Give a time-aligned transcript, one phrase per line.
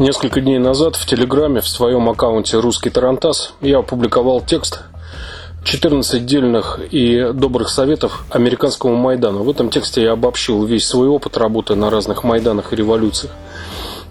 [0.00, 4.80] Несколько дней назад в Телеграме в своем аккаунте «Русский Тарантас» я опубликовал текст
[5.62, 9.42] 14 дельных и добрых советов американскому Майдану.
[9.42, 13.34] В этом тексте я обобщил весь свой опыт работы на разных Майданах и революциях.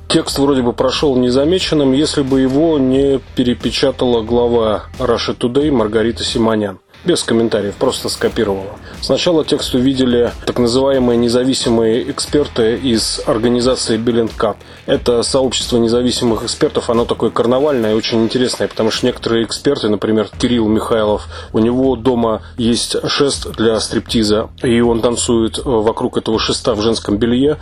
[0.07, 6.77] Текст вроде бы прошел незамеченным, если бы его не перепечатала глава Russia Today Маргарита Симонян.
[7.05, 8.75] Без комментариев, просто скопировала.
[8.99, 14.57] Сначала текст увидели так называемые независимые эксперты из организации Cup.
[14.85, 20.27] Это сообщество независимых экспертов, оно такое карнавальное и очень интересное, потому что некоторые эксперты, например,
[20.39, 26.75] Кирилл Михайлов, у него дома есть шест для стриптиза, и он танцует вокруг этого шеста
[26.75, 27.59] в женском белье,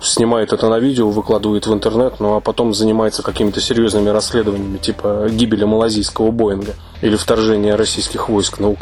[0.00, 5.26] снимает это на видео, выкладывает в интернет, ну а потом занимается какими-то серьезными расследованиями, типа
[5.28, 8.75] гибели малазийского Боинга или вторжения российских войск на Украину.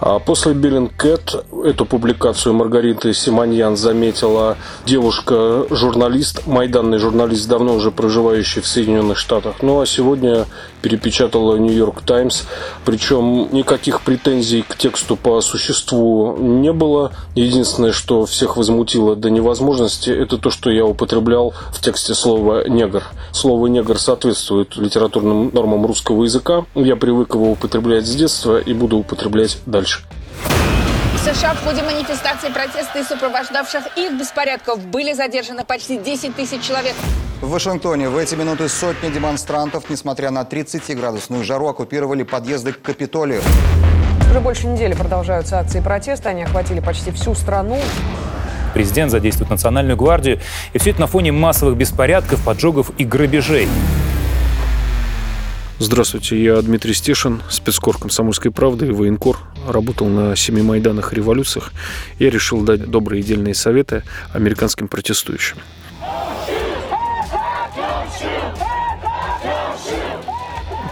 [0.00, 1.34] А после Беллинкет
[1.64, 9.56] эту публикацию Маргариты Симоньян заметила девушка-журналист, майданный журналист, давно уже проживающий в Соединенных Штатах.
[9.62, 10.46] Ну а сегодня
[10.82, 12.42] перепечатала Нью-Йорк Таймс.
[12.84, 17.12] Причем никаких претензий к тексту по существу не было.
[17.34, 23.02] Единственное, что всех возмутило до невозможности, это то, что я употреблял в тексте слово «негр».
[23.32, 26.64] Слово «негр» соответствует литературным нормам русского языка.
[26.74, 30.00] Я привык его употреблять с детства и буду употреблять дальше.
[31.14, 36.62] В США в ходе манифестации протеста и сопровождавших их беспорядков были задержаны почти 10 тысяч
[36.62, 36.94] человек.
[37.40, 43.42] В Вашингтоне в эти минуты сотни демонстрантов, несмотря на 30-градусную жару, оккупировали подъезды к Капитолию.
[44.30, 46.30] Уже больше недели продолжаются акции протеста.
[46.30, 47.78] Они охватили почти всю страну.
[48.74, 50.40] Президент задействует национальную гвардию.
[50.72, 53.68] И все это на фоне массовых беспорядков, поджогов и грабежей.
[55.78, 59.36] Здравствуйте, я Дмитрий Стешин, спецкор «Комсомольской правды» и военкор.
[59.68, 61.70] Работал на семи Майданах и революциях.
[62.18, 64.02] Я решил дать добрые дельные советы
[64.32, 65.58] американским протестующим.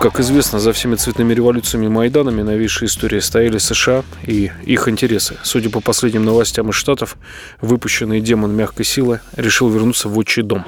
[0.00, 5.38] Как известно, за всеми цветными революциями и Майданами новейшей истории стояли США и их интересы.
[5.44, 7.16] Судя по последним новостям из Штатов,
[7.62, 10.66] выпущенный демон мягкой силы решил вернуться в отчий дом.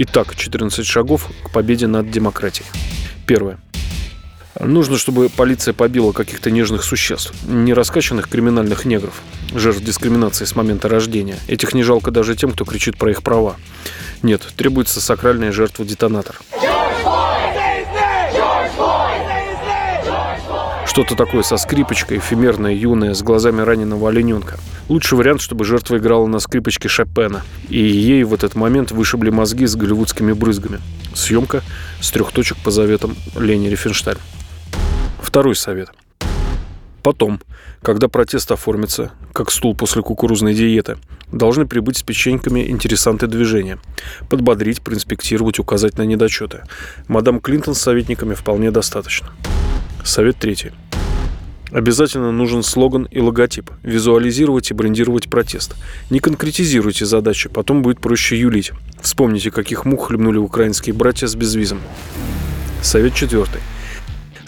[0.00, 2.68] Итак, 14 шагов к победе над демократией.
[3.26, 3.58] Первое.
[4.60, 9.20] Нужно, чтобы полиция побила каких-то нежных существ, не раскачанных криминальных негров,
[9.52, 11.36] жертв дискриминации с момента рождения.
[11.48, 13.56] Этих не жалко даже тем, кто кричит про их права.
[14.22, 16.40] Нет, требуется сакральная жертва-детонатор.
[20.98, 24.58] Что-то такое со скрипочкой, эфемерное, юное, с глазами раненого олененка.
[24.88, 29.66] Лучший вариант, чтобы жертва играла на скрипочке Шопена, и ей в этот момент вышибли мозги
[29.66, 30.80] с голливудскими брызгами.
[31.14, 31.62] Съемка
[32.00, 34.16] с трех точек по заветам Лени Рифеншталь.
[35.22, 35.92] Второй совет.
[37.04, 37.40] Потом,
[37.80, 40.96] когда протест оформится, как стул после кукурузной диеты,
[41.30, 43.78] должны прибыть с печеньками интересанты движения.
[44.28, 46.64] Подбодрить, проинспектировать, указать на недочеты.
[47.06, 49.28] Мадам Клинтон с советниками вполне достаточно.
[50.04, 50.72] Совет третий.
[51.70, 53.70] Обязательно нужен слоган и логотип.
[53.82, 55.74] Визуализировать и брендировать протест.
[56.08, 58.72] Не конкретизируйте задачи, потом будет проще юлить.
[59.02, 61.80] Вспомните, каких мух хлебнули украинские братья с безвизом.
[62.82, 63.60] Совет четвертый.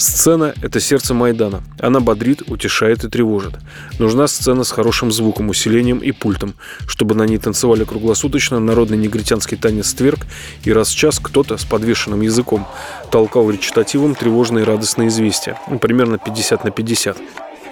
[0.00, 1.62] Сцена– это сердце Майдана.
[1.78, 3.58] Она бодрит, утешает и тревожит.
[3.98, 6.54] Нужна сцена с хорошим звуком, усилением и пультом,
[6.86, 10.20] чтобы на ней танцевали круглосуточно народный негритянский танец тверк,
[10.64, 12.66] и раз в час кто-то с подвешенным языком
[13.10, 17.18] толкал речитативом тревожные радостные известия, ну, примерно 50 на 50.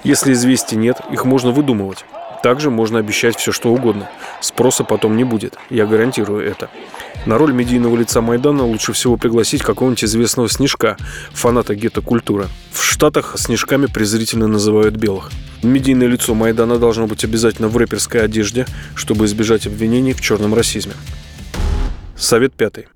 [0.05, 2.05] Если известий нет, их можно выдумывать.
[2.43, 4.09] Также можно обещать все, что угодно.
[4.41, 6.71] Спроса потом не будет, я гарантирую это.
[7.26, 10.97] На роль медийного лица Майдана лучше всего пригласить какого-нибудь известного снежка,
[11.32, 12.47] фаната гетто-культуры.
[12.72, 15.31] В Штатах снежками презрительно называют белых.
[15.62, 20.93] Медийное лицо Майдана должно быть обязательно в рэперской одежде, чтобы избежать обвинений в черном расизме.
[22.16, 22.87] Совет пятый.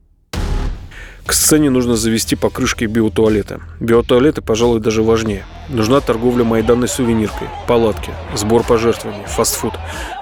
[1.24, 3.60] К сцене нужно завести покрышки биотуалета.
[3.78, 5.44] Биотуалеты, пожалуй, даже важнее.
[5.68, 9.74] Нужна торговля майданной сувениркой, палатки, сбор пожертвований, фастфуд.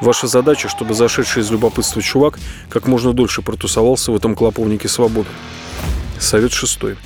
[0.02, 2.38] Ваша задача, чтобы зашедший из любопытства чувак
[2.68, 5.30] как можно дольше протусовался в этом клоповнике свободы.
[6.18, 6.96] Совет шестой.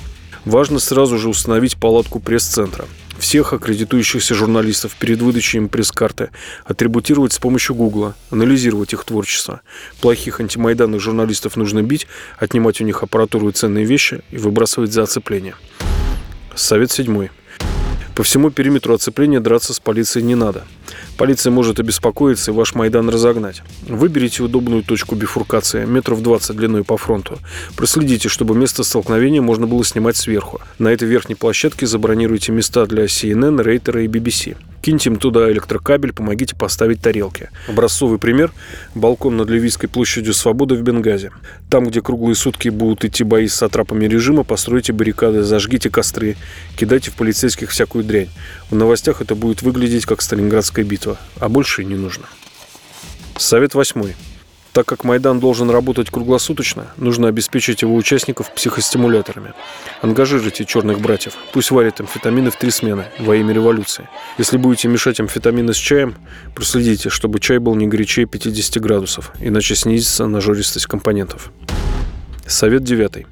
[0.43, 2.85] Важно сразу же установить палатку пресс-центра
[3.25, 6.29] всех аккредитующихся журналистов перед выдачей им пресс-карты,
[6.63, 9.61] атрибутировать с помощью Гугла, анализировать их творчество.
[9.99, 12.05] Плохих антимайданных журналистов нужно бить,
[12.37, 15.55] отнимать у них аппаратуру и ценные вещи и выбрасывать за оцепление.
[16.53, 17.31] Совет седьмой.
[18.15, 20.63] По всему периметру оцепления драться с полицией не надо.
[21.17, 23.61] Полиция может обеспокоиться и ваш Майдан разогнать.
[23.87, 27.39] Выберите удобную точку бифуркации, метров 20 длиной по фронту.
[27.75, 30.61] Проследите, чтобы место столкновения можно было снимать сверху.
[30.79, 34.55] На этой верхней площадке забронируйте места для CNN, Рейтера и BBC.
[34.85, 37.49] Киньте им туда электрокабель, помогите поставить тарелки.
[37.67, 38.53] Образцовый пример–
[38.93, 41.31] балкон над Ливийской площадью Свободы в Бенгазе.
[41.71, 46.37] Там, где круглые сутки будут идти бои с сатрапами режима, постройте баррикады, зажгите костры,
[46.77, 48.29] кидайте в полицейских всякую дрянь.
[48.69, 52.25] В новостях это будет выглядеть как Сталинградская битва, а больше и не нужно.
[53.37, 54.15] Совет восьмой.
[54.75, 59.53] Так как Майдан должен работать круглосуточно, нужно обеспечить его участников психостимуляторами.
[60.01, 64.09] Ангажируйте черных братьев, пусть варят амфетамины в три смены во имя революции.
[64.37, 66.17] Если будете мешать амфетамины с чаем,
[66.55, 71.53] проследите, чтобы чай был не горячее 50 градусов, иначе снизится нажористость компонентов.
[72.45, 73.27] Совет девятый.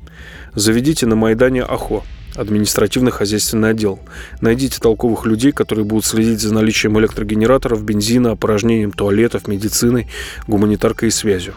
[0.55, 2.03] Заведите на Майдане АХО,
[2.35, 3.99] административно-хозяйственный отдел.
[4.41, 10.07] Найдите толковых людей, которые будут следить за наличием электрогенераторов, бензина, опорожнением туалетов, медициной,
[10.47, 11.53] гуманитаркой и связью.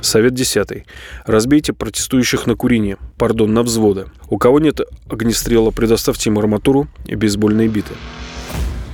[0.00, 0.84] Совет 10.
[1.24, 4.06] Разбейте протестующих на курение, пардон, на взводы.
[4.28, 7.94] У кого нет огнестрела, предоставьте им арматуру и бейсбольные биты.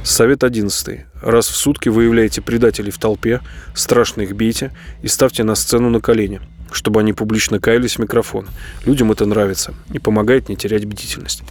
[0.04, 1.00] Совет 11.
[1.20, 3.40] Раз в сутки выявляете предателей в толпе,
[3.74, 6.40] страшно их бейте и ставьте на сцену на колени,
[6.72, 8.46] чтобы они публично каялись в микрофон.
[8.84, 11.42] Людям это нравится и помогает не терять бдительность.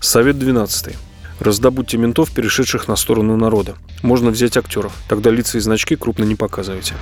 [0.00, 0.94] Совет 12.
[1.40, 3.76] Раздобудьте ментов, перешедших на сторону народа.
[4.02, 6.94] Можно взять актеров, тогда лица и значки крупно не показывайте.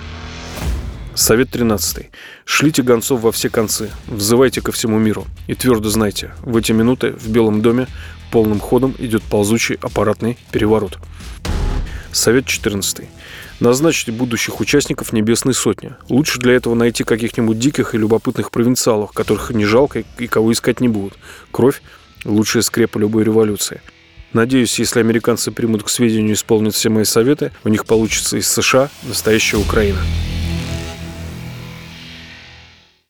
[1.15, 2.11] Совет 13.
[2.45, 5.25] Шлите гонцов во все концы, взывайте ко всему миру.
[5.47, 7.87] И твердо знайте, в эти минуты в Белом доме
[8.31, 10.99] полным ходом идет ползучий аппаратный переворот.
[12.13, 13.09] Совет 14.
[13.61, 15.95] Назначьте будущих участников Небесной Сотни.
[16.09, 20.81] Лучше для этого найти каких-нибудь диких и любопытных провинциалов, которых не жалко и кого искать
[20.81, 21.15] не будут.
[21.51, 21.83] Кровь–
[22.25, 23.81] лучшая скрепа любой революции.
[24.33, 28.49] Надеюсь, если американцы примут к сведению и исполнят все мои советы, у них получится из
[28.49, 29.99] США настоящая Украина.